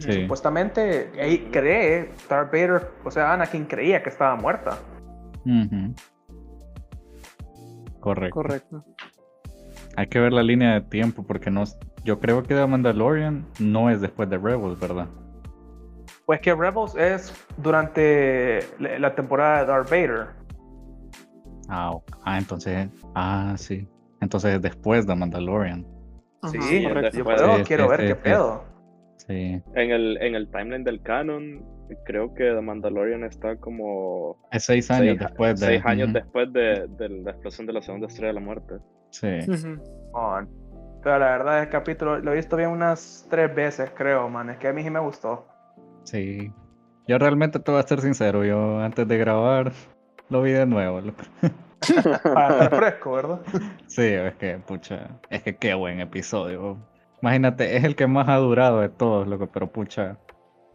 [0.00, 0.22] Sí.
[0.22, 4.78] Supuestamente, él cree, Darth Vader, o sea, Anakin creía que estaba muerta.
[8.00, 8.34] Correcto.
[8.34, 8.84] Correcto.
[9.96, 11.64] Hay que ver la línea de tiempo porque no,
[12.04, 15.06] yo creo que The Mandalorian no es después de Rebels, ¿verdad?
[16.26, 20.26] Pues que Rebels es durante la temporada de Darth Vader.
[21.68, 22.04] Ah, ok.
[22.24, 23.86] ah, entonces, ah, sí.
[24.20, 25.86] Entonces es después de Mandalorian.
[26.50, 26.82] Sí, yo Sí,
[27.64, 28.20] quiero sí, ver sí, qué sí.
[28.22, 28.64] pedo.
[29.16, 29.62] Sí.
[29.74, 31.64] En el, en el timeline del canon,
[32.04, 35.66] creo que The Mandalorian está como Es seis años seis, después de.
[35.66, 38.74] seis años después de, de la explosión de la segunda estrella de la muerte.
[39.10, 39.28] Sí.
[41.04, 44.48] Pero la verdad, el capítulo lo he visto bien unas tres veces, creo, man.
[44.48, 45.46] Es que a mí sí me gustó.
[46.04, 46.50] Sí.
[47.06, 49.72] Yo realmente te voy a ser sincero, yo antes de grabar
[50.30, 51.02] lo vi de nuevo.
[51.02, 51.22] loco.
[52.22, 53.40] Para estar fresco, ¿verdad?
[53.86, 56.78] Sí, es que, pucha, es que qué buen episodio.
[57.20, 60.16] Imagínate, es el que más ha durado de todos, loco, pero pucha,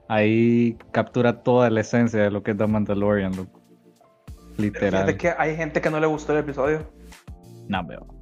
[0.07, 3.59] ahí captura toda la esencia de lo que es The Mandalorian, loco.
[4.57, 5.05] Literal.
[5.05, 6.87] Fíjate que hay gente que no le gustó el episodio.
[7.67, 8.18] No veo.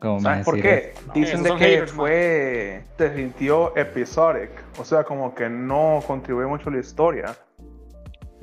[0.00, 0.94] ¿Cómo me ¿Sabes por qué?
[1.14, 1.96] Dicen de que haters, man.
[1.96, 2.82] fue...
[2.98, 7.36] Se sintió episodic, o sea, como que no contribuye mucho a la historia.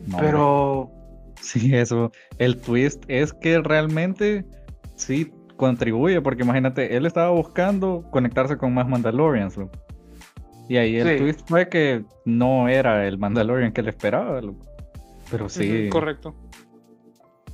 [0.07, 0.17] No.
[0.19, 0.91] Pero...
[1.41, 2.11] Sí, eso.
[2.39, 4.43] El twist es que realmente
[4.95, 9.71] sí contribuye, porque imagínate, él estaba buscando conectarse con más Mandalorians, loco.
[10.67, 11.17] Y ahí el Sí.
[11.23, 14.65] twist fue que no era el Mandalorian que él esperaba, loco.
[15.29, 16.33] Pero sí, Correcto.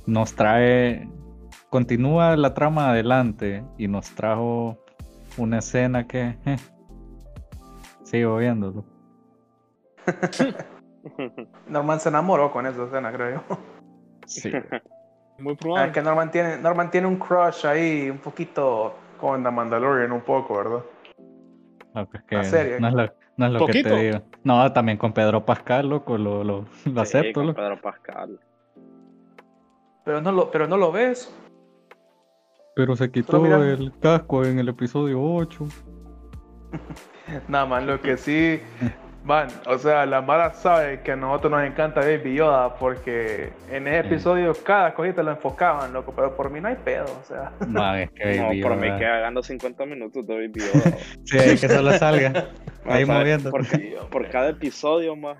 [0.06, 1.06] nos trae,
[1.74, 4.78] continúa la trama adelante y nos trajo
[5.36, 6.56] una escena que eh,
[8.04, 8.84] sigo viéndolo.
[11.66, 13.58] Norman se enamoró con esa escena, creo yo.
[14.24, 14.52] Sí,
[15.40, 15.86] Muy Ah, probable.
[15.88, 18.94] es que Norman tiene, Norman tiene un crush ahí, un poquito...
[19.20, 20.80] Con The Mandalorian un poco, ¿verdad?
[21.94, 22.36] loco, es que
[22.80, 24.18] no es lo, no es lo que te digo.
[24.44, 27.54] No, también con Pedro Pascal, loco, lo, lo, lo Sí, acepto, con.
[27.54, 28.38] Pedro Pascal.
[30.04, 31.32] Pero no lo, pero no lo ves.
[32.74, 35.66] Pero se quitó el casco en el episodio 8.
[37.48, 38.60] Nada más, lo que sí,
[39.24, 43.86] man, o sea, la Mara sabe que a nosotros nos encanta Baby Yoda porque en
[43.88, 47.52] ese episodio cada cosita lo enfocaban, loco, pero por mí no hay pedo, o sea.
[47.66, 50.98] No, es que No, Baby por mí queda ganando 50 minutos de Baby Yoda.
[51.24, 52.48] Sí, que solo salga.
[52.84, 53.50] Ahí moviendo.
[54.10, 55.38] Por cada episodio más,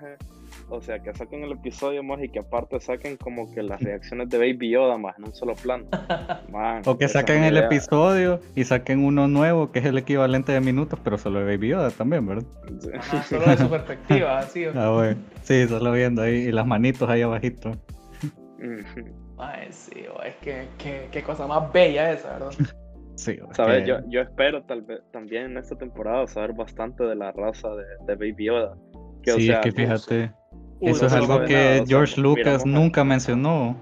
[0.69, 4.29] o sea, que saquen el episodio más y que aparte saquen como que las reacciones
[4.29, 5.85] de Baby Yoda más en un solo plano.
[6.51, 7.65] Man, O que saquen el idea.
[7.65, 11.69] episodio y saquen uno nuevo que es el equivalente de minutos, pero solo de Baby
[11.69, 12.47] Yoda también, ¿verdad?
[12.81, 12.89] Sí.
[12.97, 14.65] Ajá, solo de su perspectiva, así.
[14.75, 15.19] Ah, bueno.
[15.43, 17.71] Sí, solo viendo ahí y las manitos ahí abajito.
[19.37, 22.51] Ay, sí, o es que, que- qué cosa más bella esa, ¿verdad?
[23.17, 23.83] Sí, es ¿Sabes?
[23.83, 27.69] que- Yo, yo espero tal vez también en esta temporada saber bastante de la raza
[27.69, 28.75] de, de Baby Yoda.
[29.23, 30.31] Que, o sí, sea, es que fíjate,
[30.81, 33.77] eso es algo que George Lucas nunca mencionó.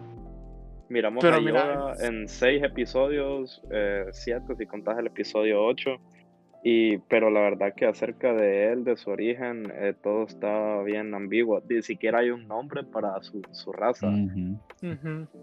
[0.90, 5.90] Miramos Pero a mira, Yoda en seis episodios, eh, siete si contás el episodio 8.
[6.66, 11.14] Y, pero la verdad que acerca de él, de su origen, eh, todo está bien
[11.14, 11.62] ambiguo.
[11.70, 14.10] Ni siquiera hay un nombre para su, su raza.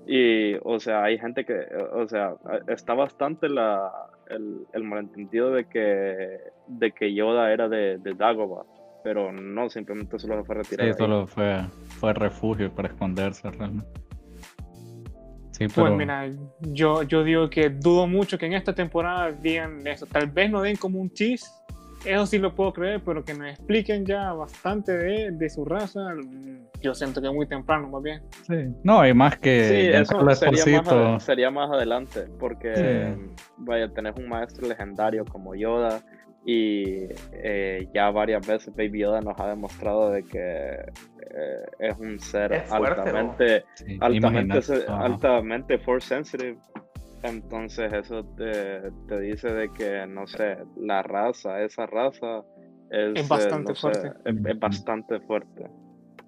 [0.06, 2.36] Y, o sea, hay gente que, o sea,
[2.68, 3.92] está bastante la,
[4.30, 8.64] el, el malentendido de que, de que Yoda era de, de Dagobah.
[9.02, 10.86] Pero no, simplemente solo fue a retirar.
[10.88, 11.64] Sí, solo fue,
[11.98, 13.88] fue refugio para esconderse realmente.
[15.52, 16.28] Sí, Pues pero mira,
[16.60, 20.06] yo, yo digo que dudo mucho que en esta temporada digan eso.
[20.06, 21.50] Tal vez no den como un cheese,
[22.04, 26.00] eso sí lo puedo creer, pero que nos expliquen ya bastante de, de su raza,
[26.80, 28.22] yo siento que es muy temprano más bien.
[28.46, 28.54] sí.
[28.84, 32.74] No, hay más que Sí, eso sería más, sería más adelante, porque
[33.18, 33.34] Sí.
[33.58, 36.00] vaya, tenés un maestro legendario como Yoda
[36.44, 42.18] y eh, ya varias veces Baby Yoda nos ha demostrado de que eh, es un
[42.18, 43.18] ser Es fuerte, ¿no?
[43.18, 45.04] altamente, Sí, altamente, se- ajá.
[45.04, 46.56] altamente force sensitive.
[47.22, 52.42] Entonces eso te, te dice de que, no sé, la raza, esa raza
[52.88, 54.08] es, Es eh, bastante no sé, fuerte.
[54.24, 54.58] es- es Ujú.
[54.58, 55.66] bastante fuerte.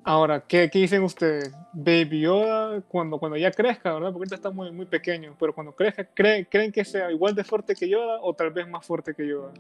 [0.05, 1.55] Ahora, ¿qué, qué dicen ustedes?
[1.73, 4.09] Baby Yoda, cuando, cuando ya crezca, ¿verdad?
[4.13, 7.45] Porque ahorita está muy, muy pequeño, pero cuando crezca, ¿creen, ¿creen que sea igual de
[7.45, 9.53] fuerte que Yoda o tal vez más fuerte que Yoda?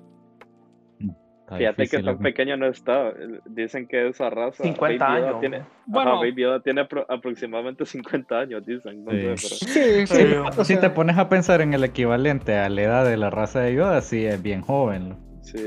[1.42, 3.12] Está Fíjate que tan pequeño no está.
[3.46, 4.62] Dicen que esa raza.
[4.62, 5.40] 50 Baby Yoda años.
[5.40, 6.11] Tiene, Bueno.
[6.12, 9.05] ajá, Baby Yoda tiene apro- aproximadamente 50 años, dicen.
[9.05, 9.37] No Sí.
[9.37, 10.16] sé, Sí, sí.
[10.26, 13.31] Sí, o Si te pones a pensar en el equivalente a la edad de la
[13.31, 15.16] raza de Yoda, sí es bien joven.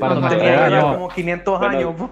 [0.00, 0.28] Para Ajá.
[0.30, 0.94] tenía edad, no.
[0.94, 1.94] como 500 Bueno, años.
[1.96, 2.10] po.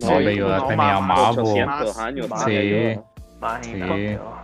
[0.00, 1.42] No, Baby Yoda no, tenía más, más, bo.
[1.42, 2.28] 800 más, años.
[2.28, 2.44] más.
[2.44, 2.96] Sí.
[3.36, 4.08] Imagínate.
[4.10, 4.16] Sí.
[4.22, 4.42] oh.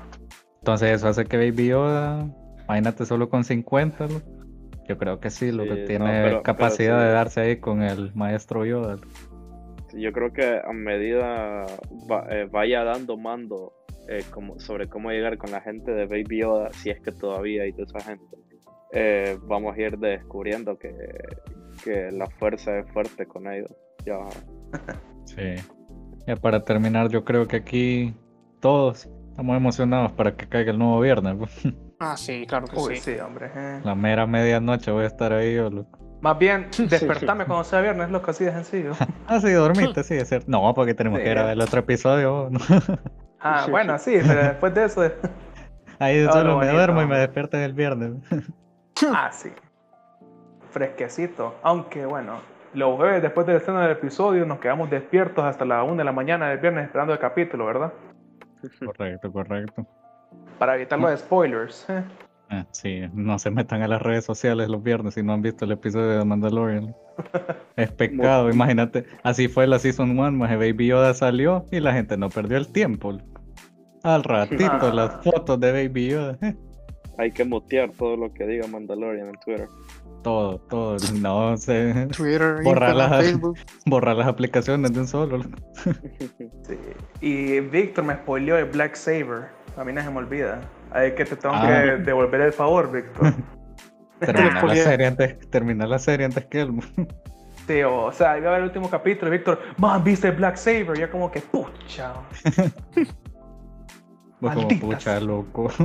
[0.58, 2.26] Entonces eso hace que Baby Yoda,
[2.64, 4.20] imagínate solo con 50, loco.
[4.88, 7.04] Yo creo que sí, lo que tiene pero capacidad sí.
[7.06, 8.96] de darse ahí con el maestro Yoda.
[9.94, 11.64] Yo creo que a medida
[12.10, 13.72] va- eh, vaya dando mando
[14.08, 17.62] eh, como, sobre cómo llegar con la gente de Baby Yoda, si es que todavía
[17.64, 18.24] hay de esa gente,
[18.92, 20.94] eh, vamos a ir descubriendo que,
[21.84, 23.70] que la fuerza es fuerte con ellos.
[24.06, 24.18] Ya,
[25.26, 25.54] Sí.
[26.26, 28.14] Ya para terminar, yo creo que aquí
[28.60, 31.36] todos estamos emocionados para que caiga el nuevo viernes.
[32.00, 33.14] Ah, sí, claro que Uy, sí.
[33.14, 33.50] sí, hombre.
[33.54, 33.80] eh.
[33.84, 35.54] La mera medianoche voy a estar ahí.
[35.56, 35.98] yo, loco.
[36.20, 38.92] Más bien, despertarme cuando sea viernes, loco, así de sencillo.
[39.26, 40.46] Ah, sí, dormiste, sí, es cierto.
[40.50, 41.24] No, porque tenemos Sí.
[41.24, 42.48] que grabar el otro episodio.
[42.50, 42.58] ¿no?
[43.40, 45.02] Ah, bueno, sí, pero después de eso.
[45.98, 48.12] Ahí Ah, solo lo me duermo y me despierto el viernes.
[49.12, 49.50] Ah, sí.
[50.70, 51.54] Fresquecito.
[51.62, 52.34] Aunque bueno,
[52.74, 56.04] los jueves después de la escena del episodio nos quedamos despiertos hasta la 1 de
[56.04, 57.92] la mañana del viernes esperando el capítulo, ¿verdad?
[58.84, 59.86] Correcto, correcto.
[60.58, 61.86] Para evitar los spoilers.
[61.88, 62.02] eh.
[62.50, 65.66] Ah, sí, no se metan a las redes sociales los viernes si no han visto
[65.66, 66.96] el episodio de Mandalorian.
[67.76, 69.04] Es pecado, imagínate.
[69.22, 72.68] Así fue la Season 1, más Baby Yoda salió y la gente no perdió el
[72.72, 73.18] tiempo.
[74.02, 74.90] Al ratito, Ah.
[74.94, 76.38] las fotos de Baby Yoda.
[77.18, 79.68] hay que mutear todo lo que diga Mandalorian en Twitter.
[80.22, 80.96] Todo, todo.
[81.20, 82.06] No sé.
[82.16, 83.58] Twitter, Borrar Instagram, las- Facebook.
[83.84, 85.42] Borrar las aplicaciones de un solo.
[86.64, 86.78] Sí.
[87.20, 89.57] Y Víctor me spoileó el Black Saber.
[89.78, 90.60] A mí no se me olvida.
[90.90, 91.66] Hay que te tengo Ah.
[91.66, 93.32] que devolver el favor, Víctor.
[94.20, 96.72] Terminar la serie antes, terminar la serie antes que él.
[97.68, 100.96] Sí, o, sea, iba a ver el último capítulo Víctor, man, viste el Black Saber.
[100.96, 102.14] Y yo como que, pucha.
[104.40, 105.68] Vos como pucha, loco.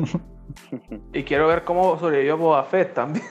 [1.13, 3.25] Y quiero ver cómo sobrevivió Boba Fett también.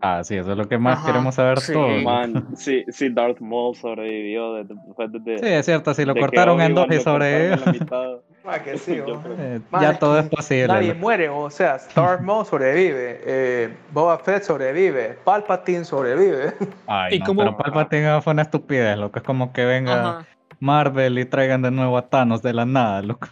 [0.00, 1.72] Ah, sí, eso es lo que más Ajá, queremos saber sí.
[1.72, 2.02] todos.
[2.02, 6.14] Man, si, si Darth Maul sobrevivió de- después de, de- Sí, es cierto, si lo
[6.14, 8.22] cortaron en dos y sobrevivió.
[8.44, 9.22] Ah, que sí, oh.
[9.38, 10.68] Eh, Man, ya todo es posible.
[10.68, 16.54] Nadie muere, o sea, Darth Maul sobrevive, eh, Boba Fett sobrevive, Palpatine sobrevive.
[16.86, 19.18] Ay, ¿Y no, cómo- pero Palpatine fue una estupidez, loco.
[19.18, 20.26] Es como que venga Ajá.
[20.58, 23.28] Marvel y traigan de nuevo a Thanos de la nada, loco.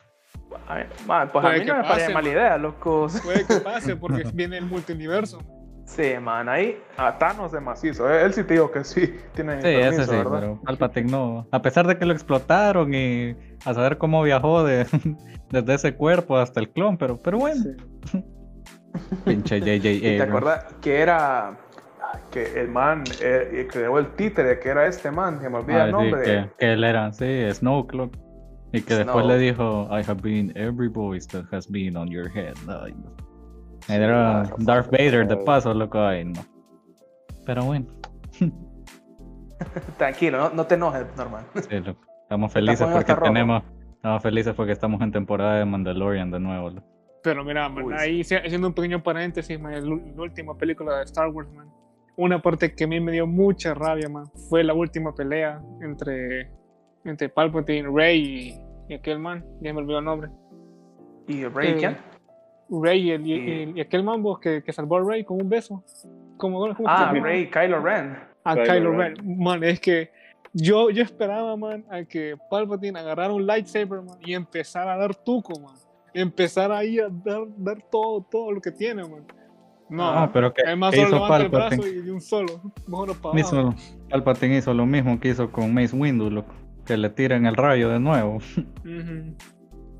[0.67, 3.07] Ay, man, pues a mí no me pase, parece mala idea, loco.
[3.25, 5.41] Puede que pase porque viene el multiverso.
[5.89, 8.09] Sí, man, ahí a Thanos de macizo.
[8.13, 10.31] Él sí te digo que sí, tiene Sí, permiso, ese sí, ¿verdad?
[10.41, 11.49] pero Palpatine no.
[11.51, 14.87] A pesar de que lo explotaron y a saber cómo viajó de,
[15.51, 17.65] desde ese cuerpo hasta el clon, pero, pero bueno.
[19.25, 21.57] Pinche JJ ¿Y ¿Te acuerdas que era
[22.31, 25.85] que el man eh, que creó el títere, que era este man, que me olvida
[25.85, 26.23] Ah, el sí, nombre?
[26.23, 28.19] que, que él era, sí, Snoke, loco.
[28.73, 32.29] Y que después le dijo, I have been every voice that has been on your
[32.29, 32.55] head.
[32.69, 33.28] Ay, no.
[33.89, 35.99] Era Darth Vader de paso, loco.
[36.01, 36.41] Ay, no.
[37.47, 37.87] Pero bueno,
[39.97, 41.45] Tranquilo, no, no te enojes, Norman.
[41.69, 42.01] sí, loco.
[42.23, 43.63] Estamos felices porque tenemos.
[43.95, 46.71] Estamos felices porque estamos en temporada de Mandalorian de nuevo.
[46.71, 46.87] loco.
[47.23, 49.73] Pero mira, man, Uy, ahí sí, haciendo un pequeño paréntesis, man,
[50.15, 51.69] la última película de Star Wars, man.
[52.17, 56.51] Una parte que a mí me dio mucha rabia, man, fue la última pelea entre,
[57.05, 58.21] entre Palpatine, Rey
[58.89, 60.31] y, y aquel man, ya me olvidó el nombre.
[61.27, 61.97] ¿Y Rey Eh, quién?
[62.71, 65.49] Rey y, el- y- Y- aquel man vos, que, que salvó a Rey con un
[65.49, 65.83] beso.
[66.37, 67.13] ¿Cómo, cómo Ah?
[67.13, 68.17] Rey, Kylo Ren.
[68.45, 69.17] A Kylo Kylo Ren.
[69.17, 69.39] Ren.
[69.39, 70.11] Man, es que
[70.53, 75.15] yo, yo esperaba, man, a que Palpatine agarrara un lightsaber, man, y empezara a dar
[75.15, 75.75] tuco, man.
[76.15, 79.25] Empezar ahí a dar, dar todo, todo lo que tiene, man.
[79.91, 81.99] No, Ah, pero que, además que solo hizo levanta el brazo Palpatine.
[81.99, 82.61] y de un solo.
[82.87, 83.15] Mejor.
[83.39, 83.75] Hizo,
[84.11, 86.55] Palpatine hizo lo mismo que hizo con Mace Windu, loco.
[86.85, 88.37] Que le tiran el rayo de nuevo.
[88.37, 89.35] Ujú.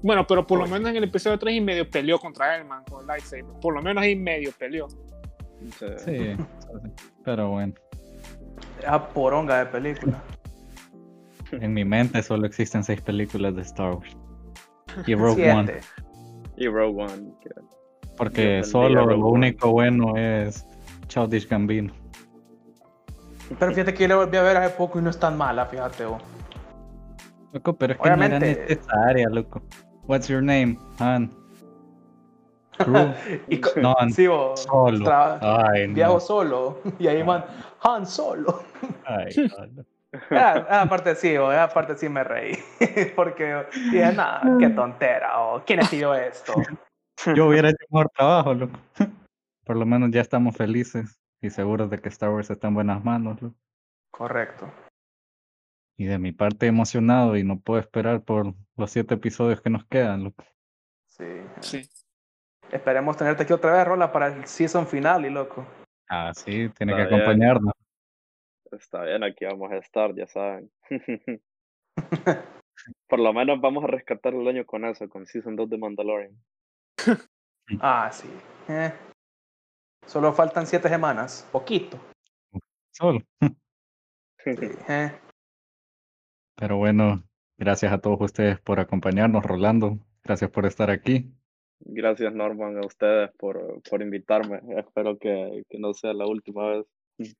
[0.03, 2.85] Bueno, pero por lo menos en el episodio 3 y medio peleó contra él, man,
[2.89, 3.45] con el lightsaber.
[3.61, 4.89] Por lo menos ahí medio peleó.
[5.79, 5.87] Sí.
[6.05, 6.37] Sí,
[7.25, 7.75] pero bueno.
[8.81, 10.23] Esa poronga de película.
[11.51, 14.15] En mi mente solo existen seis películas de Star Wars.
[15.07, 15.65] Y Rogue One.
[15.73, 15.81] Siete.
[16.59, 17.33] Y Rogue One.
[17.41, 17.51] que-
[18.19, 19.33] Porque solo Rogue lo One.
[19.47, 20.67] único bueno es
[21.07, 21.95] Childish Gambino.
[23.59, 25.65] Pero fíjate que yo la volví a ver hace poco y no es tan mala,
[25.65, 26.05] fíjate.
[26.05, 26.21] vos.
[27.55, 29.63] Loco, pero es que no era Obviamente- necesaria, loco.
[30.09, 31.31] What's your name, Han?
[33.49, 35.13] Y co- No, Han sí, Solo.
[35.43, 36.21] Ay, viajo no.
[36.21, 36.79] solo.
[36.99, 37.45] Y ahí man,
[37.83, 38.63] Han solo.
[39.05, 39.51] Ay.
[40.31, 42.57] Ah, ah, aparte sí, vos, esa parte sí me reí.
[43.15, 45.41] Porque dije, nada, qué tontera.
[45.41, 46.55] O, ¿Quién escribió esto?
[47.35, 48.79] Yo hubiera hecho mejor trabajo, loco.
[49.67, 53.05] Por lo menos ya estamos felices y seguros de que Star Wars está en buenas
[53.05, 53.57] manos, loco.
[54.11, 54.71] Correcto.
[55.99, 59.85] Y de mi parte emocionado y no puedo esperar por los siete episodios que nos
[59.87, 60.45] quedan, loco.
[61.07, 61.25] Sí.
[61.61, 61.91] Sí.
[62.71, 65.67] Esperemos tenerte aquí otra vez, Rola, para el season final, y loco.
[66.09, 67.21] Ah, sí, tiene Está que bien.
[67.21, 67.75] acompañarnos.
[68.71, 70.71] Está bien, aquí vamos a estar, ya saben.
[73.09, 76.33] Por lo menos vamos a rescatar el año con eso, con Season 2 de Mandalorian.
[77.83, 78.27] Ah, sí.
[78.69, 78.91] Eh.
[80.07, 81.47] Solo faltan siete semanas.
[81.53, 81.99] Poquito.
[82.91, 83.21] Solo.
[84.43, 84.53] Sí.
[84.89, 85.13] Eh.
[86.59, 87.23] Pero bueno,
[87.57, 89.99] gracias a todos ustedes por acompañarnos, Rolando.
[90.25, 91.33] Gracias por estar aquí.
[91.81, 94.61] Gracias, Norman, a ustedes por, por invitarme.
[94.77, 96.87] Espero que, que no sea la última vez.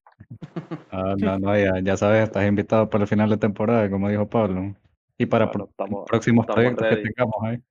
[0.91, 4.29] Ah, no, no, ya, ya sabes, estás invitado para el final de temporada, como dijo
[4.29, 4.75] Pablo.
[5.17, 7.03] Y para Bueno, estamos- próximos estamos proyectos que ready.
[7.13, 7.63] tengamos ahí.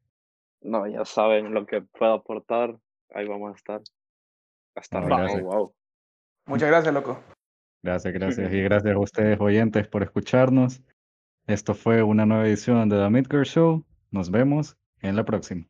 [0.62, 2.78] No, ya saben lo que puedo aportar.
[3.14, 3.82] Ahí vamos a estar.
[4.76, 5.40] Hasta No, luego.
[5.42, 5.74] wow.
[6.46, 7.20] Muchas gracias, loco.
[7.84, 8.54] Gracias, gracias.
[8.54, 10.82] Y gracias a ustedes, oyentes, por escucharnos.
[11.48, 13.86] Esto fue una nueva edición de The Midgirl Show.
[14.12, 15.66] Nos vemos en la próxima.